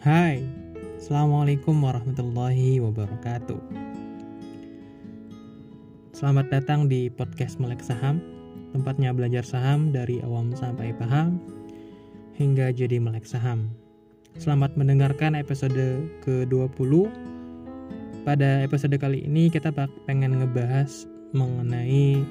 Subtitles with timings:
[0.00, 0.40] Hai,
[0.96, 3.60] Assalamualaikum warahmatullahi wabarakatuh.
[6.16, 8.16] Selamat datang di podcast Melek Saham.
[8.72, 11.36] Tempatnya belajar saham dari awam sampai paham
[12.32, 13.68] Hingga jadi melek saham.
[14.40, 16.92] Selamat mendengarkan episode ke-20
[18.24, 19.68] Pada episode kali ini kita
[20.08, 21.04] pengen ngebahas
[21.36, 22.24] mengenai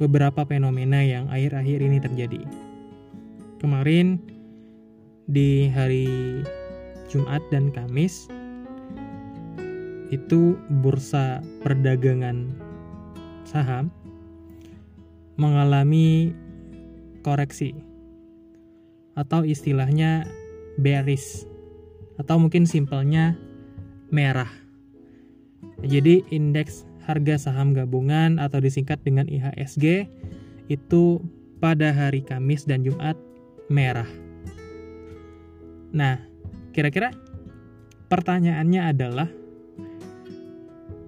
[0.00, 2.40] beberapa fenomena yang akhir-akhir ini terjadi.
[3.60, 4.16] Kemarin
[5.28, 6.08] di hari
[7.10, 8.30] Jumat dan Kamis
[10.14, 12.50] itu bursa perdagangan
[13.42, 13.90] saham
[15.34, 16.30] mengalami
[17.26, 17.74] koreksi
[19.18, 20.24] atau istilahnya
[20.78, 21.44] bearish
[22.16, 23.34] atau mungkin simpelnya
[24.14, 24.50] merah.
[25.82, 30.06] Jadi indeks harga saham gabungan atau disingkat dengan IHSG
[30.70, 31.04] itu
[31.58, 33.16] pada hari Kamis dan Jumat
[33.68, 34.08] merah.
[35.90, 36.29] Nah,
[36.70, 37.10] Kira-kira
[38.06, 39.28] pertanyaannya adalah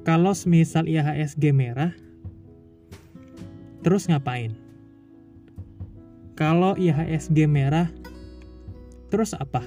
[0.03, 1.95] kalau semisal IHSG merah
[3.87, 4.59] terus ngapain?
[6.35, 7.87] Kalau IHSG merah
[9.15, 9.63] terus apa?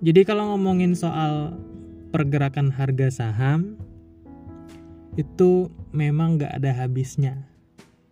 [0.00, 1.52] Jadi kalau ngomongin soal
[2.08, 3.76] pergerakan harga saham
[5.20, 7.44] itu memang nggak ada habisnya.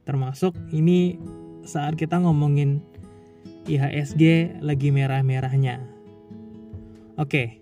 [0.05, 1.17] Termasuk ini
[1.65, 2.85] saat kita ngomongin
[3.69, 5.85] IHSG lagi merah-merahnya.
[7.21, 7.61] Oke,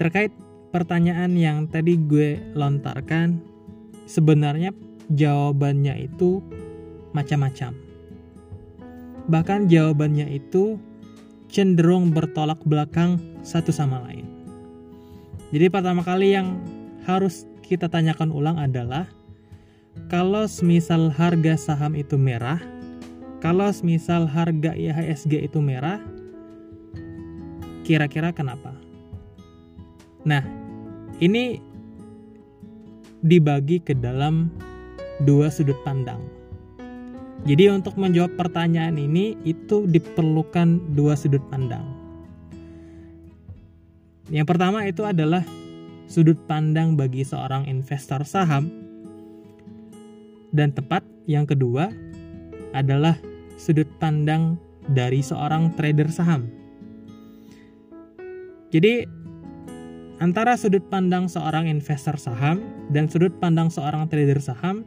[0.00, 0.32] terkait
[0.72, 3.44] pertanyaan yang tadi gue lontarkan,
[4.08, 4.72] sebenarnya
[5.12, 6.40] jawabannya itu
[7.12, 7.76] macam-macam.
[9.28, 10.80] Bahkan jawabannya itu
[11.52, 14.24] cenderung bertolak belakang satu sama lain.
[15.52, 16.60] Jadi pertama kali yang
[17.08, 19.08] harus kita tanyakan ulang adalah
[20.12, 22.60] kalau semisal harga saham itu merah,
[23.38, 26.02] kalau misal harga IHSG itu merah,
[27.86, 28.74] kira-kira kenapa?
[30.26, 30.42] Nah,
[31.22, 31.62] ini
[33.22, 34.50] dibagi ke dalam
[35.22, 36.18] dua sudut pandang.
[37.46, 41.86] Jadi untuk menjawab pertanyaan ini itu diperlukan dua sudut pandang.
[44.28, 45.46] Yang pertama itu adalah
[46.10, 48.68] sudut pandang bagi seorang investor saham
[50.50, 51.88] dan tepat yang kedua
[52.72, 53.16] adalah
[53.58, 54.56] sudut pandang
[54.88, 56.48] dari seorang trader saham.
[58.70, 59.04] Jadi
[60.22, 62.62] antara sudut pandang seorang investor saham
[62.94, 64.86] dan sudut pandang seorang trader saham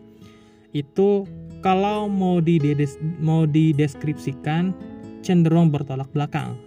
[0.71, 1.27] itu
[1.61, 4.73] kalau mau dides mau dideskripsikan
[5.21, 6.57] cenderung bertolak belakang.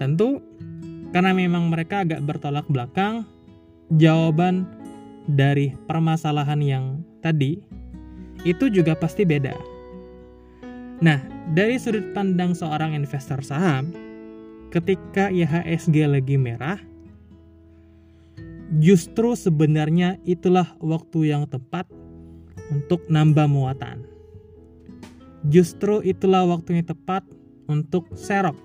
[0.00, 0.40] Tentu
[1.12, 3.22] karena memang mereka agak bertolak belakang,
[3.94, 4.66] jawaban
[5.30, 6.84] dari permasalahan yang
[7.22, 7.62] tadi
[8.44, 9.73] itu juga pasti beda.
[11.04, 11.20] Nah,
[11.52, 13.92] dari sudut pandang seorang investor saham,
[14.72, 16.80] ketika IHSG lagi merah,
[18.80, 21.84] justru sebenarnya itulah waktu yang tepat
[22.72, 24.00] untuk nambah muatan.
[25.44, 27.20] Justru itulah waktunya tepat
[27.68, 28.56] untuk serok.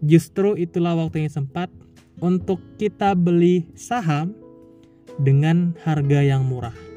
[0.00, 1.68] Justru itulah waktunya sempat
[2.24, 4.32] untuk kita beli saham
[5.20, 6.87] dengan harga yang murah.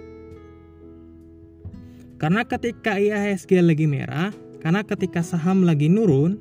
[2.22, 4.30] Karena ketika IHSG lagi merah,
[4.62, 6.38] karena ketika saham lagi nurun,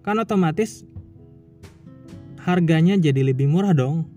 [0.00, 0.88] kan otomatis
[2.40, 4.08] harganya jadi lebih murah dong.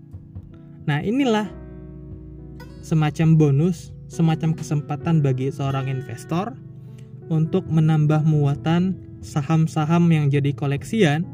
[0.88, 1.52] Nah, inilah
[2.80, 6.56] semacam bonus, semacam kesempatan bagi seorang investor
[7.28, 11.28] untuk menambah muatan saham-saham yang jadi koleksian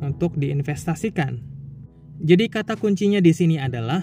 [0.00, 1.36] untuk diinvestasikan.
[2.24, 4.00] Jadi kata kuncinya di sini adalah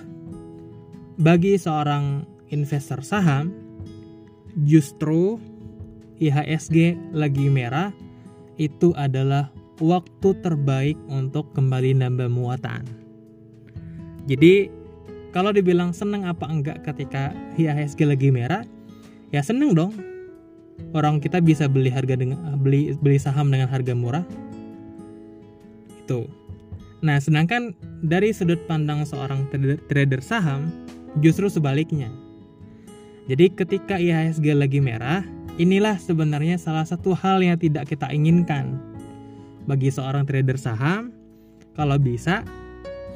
[1.17, 3.65] bagi seorang investor saham
[4.63, 5.35] justru
[6.23, 7.91] IHSG lagi merah
[8.55, 9.51] itu adalah
[9.83, 12.88] waktu terbaik untuk kembali nambah muatan.
[14.31, 14.71] Jadi
[15.35, 18.63] kalau dibilang seneng apa enggak ketika IHSG lagi merah,
[19.35, 19.91] ya seneng dong.
[20.96, 24.23] Orang kita bisa beli harga dengan beli beli saham dengan harga murah.
[26.03, 26.31] Itu.
[27.03, 29.47] Nah, sedangkan dari sudut pandang seorang
[29.91, 30.72] trader saham
[31.19, 32.11] justru sebaliknya
[33.25, 35.25] jadi ketika IHSG lagi merah,
[35.57, 38.77] inilah sebenarnya salah satu hal yang tidak kita inginkan.
[39.66, 41.09] Bagi seorang trader saham,
[41.73, 42.45] kalau bisa,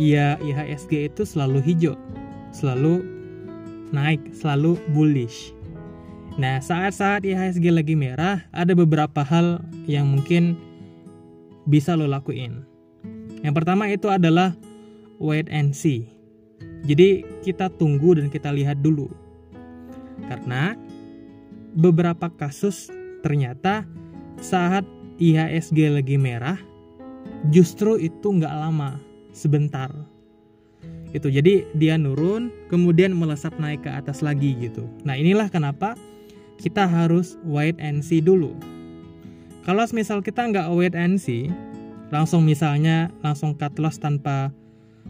[0.02, 1.94] ya IHSG itu selalu hijau,
[2.50, 3.06] selalu
[3.94, 5.54] naik, selalu bullish.
[6.42, 10.58] Nah, saat-saat IHSG lagi merah, ada beberapa hal yang mungkin
[11.70, 12.66] bisa lo lakuin.
[13.46, 14.58] Yang pertama itu adalah
[15.22, 16.10] wait and see.
[16.90, 19.29] Jadi kita tunggu dan kita lihat dulu
[20.28, 20.76] karena
[21.78, 22.90] beberapa kasus
[23.22, 23.86] ternyata
[24.40, 24.88] saat
[25.20, 26.58] IHSG lagi merah,
[27.52, 29.00] justru itu nggak lama,
[29.36, 29.92] sebentar.
[31.12, 34.88] Itu jadi dia nurun, kemudian melesat naik ke atas lagi gitu.
[35.04, 36.00] Nah inilah kenapa
[36.60, 38.56] kita harus wait and see dulu.
[39.68, 41.52] Kalau misal kita nggak wait and see,
[42.14, 44.54] langsung misalnya langsung cut loss tanpa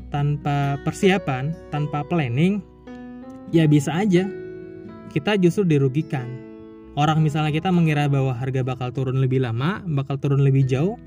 [0.09, 2.63] tanpa persiapan, tanpa planning,
[3.53, 4.25] ya bisa aja
[5.09, 6.49] kita justru dirugikan
[6.99, 10.99] orang misalnya kita mengira bahwa harga bakal turun lebih lama, bakal turun lebih jauh,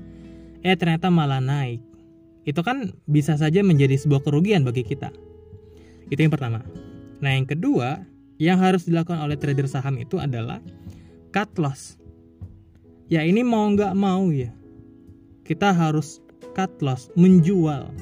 [0.65, 1.81] eh ternyata malah naik.
[2.43, 5.13] Itu kan bisa saja menjadi sebuah kerugian bagi kita.
[6.11, 6.65] Itu yang pertama.
[7.23, 8.03] Nah yang kedua,
[8.41, 10.59] yang harus dilakukan oleh trader saham itu adalah
[11.31, 11.95] cut loss.
[13.07, 14.51] Ya ini mau nggak mau ya,
[15.47, 16.19] kita harus
[16.57, 17.93] cut loss, menjual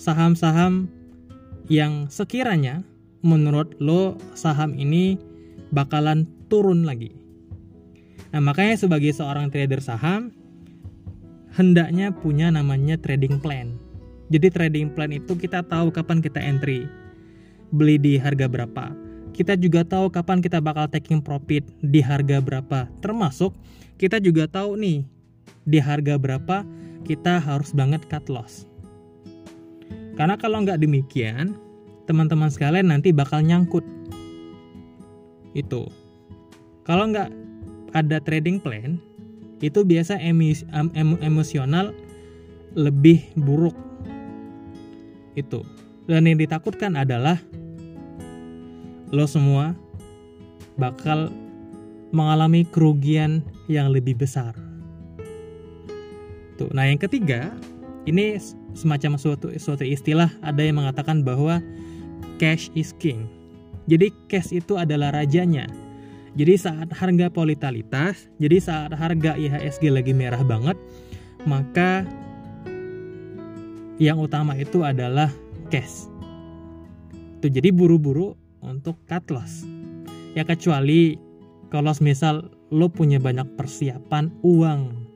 [0.00, 0.88] saham-saham
[1.68, 2.82] yang sekiranya
[3.20, 5.20] menurut lo saham ini
[5.72, 7.12] bakalan turun lagi.
[8.30, 10.30] Nah, makanya sebagai seorang trader saham
[11.54, 13.74] hendaknya punya namanya trading plan.
[14.30, 16.86] Jadi trading plan itu kita tahu kapan kita entry,
[17.74, 18.94] beli di harga berapa.
[19.34, 22.86] Kita juga tahu kapan kita bakal taking profit di harga berapa.
[23.02, 23.54] Termasuk
[23.98, 25.02] kita juga tahu nih
[25.66, 26.62] di harga berapa
[27.02, 28.70] kita harus banget cut loss.
[30.14, 31.56] Karena kalau nggak demikian,
[32.10, 33.86] teman-teman sekalian nanti bakal nyangkut.
[35.54, 35.86] Itu.
[36.82, 37.30] Kalau nggak
[37.94, 38.98] ada trading plan
[39.62, 41.94] itu biasa emis, em, emosional
[42.74, 43.78] lebih buruk.
[45.38, 45.62] Itu.
[46.10, 47.38] Dan yang ditakutkan adalah
[49.14, 49.78] lo semua
[50.74, 51.30] bakal
[52.10, 54.58] mengalami kerugian yang lebih besar.
[56.58, 57.54] Tuh nah yang ketiga
[58.10, 58.34] ini
[58.74, 61.62] semacam suatu suatu istilah ada yang mengatakan bahwa
[62.40, 63.28] cash is king
[63.84, 65.68] jadi cash itu adalah rajanya
[66.38, 70.78] jadi saat harga volatilitas, jadi saat harga IHSG lagi merah banget,
[71.42, 72.06] maka
[73.98, 75.26] yang utama itu adalah
[75.74, 76.06] cash.
[77.42, 79.66] Tuh jadi buru-buru untuk cut loss.
[80.38, 81.18] Ya kecuali
[81.74, 85.10] kalau misal lo punya banyak persiapan uang.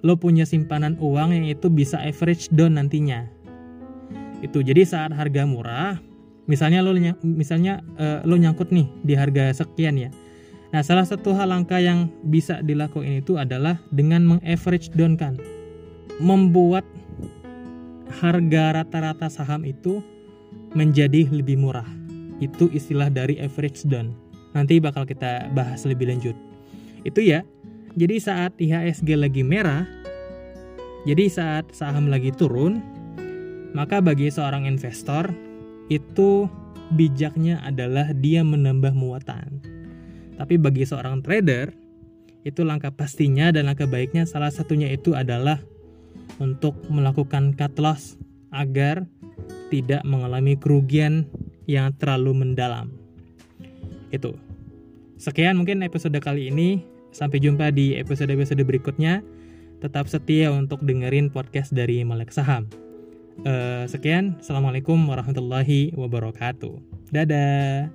[0.00, 3.28] Lo punya simpanan uang yang itu bisa average down nantinya.
[4.40, 6.00] Itu jadi saat harga murah,
[6.50, 6.92] misalnya lo
[7.22, 10.10] misalnya uh, lo nyangkut nih di harga sekian ya
[10.72, 15.36] Nah, salah satu hal langkah yang bisa dilakukan itu adalah dengan mengaverage down kan.
[16.16, 16.88] Membuat
[18.24, 20.00] harga rata-rata saham itu
[20.72, 21.84] menjadi lebih murah.
[22.40, 24.16] Itu istilah dari average down.
[24.56, 26.36] Nanti bakal kita bahas lebih lanjut.
[27.04, 27.44] Itu ya.
[27.92, 29.84] Jadi saat IHSG lagi merah,
[31.04, 32.80] jadi saat saham lagi turun,
[33.76, 35.28] maka bagi seorang investor
[35.92, 36.48] itu
[36.92, 39.72] bijaknya adalah dia menambah muatan
[40.42, 41.70] tapi bagi seorang trader,
[42.42, 45.62] itu langkah pastinya dan langkah baiknya salah satunya itu adalah
[46.42, 48.18] untuk melakukan cut loss
[48.50, 49.06] agar
[49.70, 51.28] tidak mengalami kerugian
[51.70, 52.90] yang terlalu mendalam.
[54.10, 54.36] Itu.
[55.16, 56.82] Sekian mungkin episode kali ini.
[57.12, 59.22] Sampai jumpa di episode-episode berikutnya.
[59.78, 62.66] Tetap setia untuk dengerin podcast dari Melek Saham.
[63.40, 66.76] Uh, sekian, Assalamualaikum warahmatullahi wabarakatuh.
[67.08, 67.88] Dadah.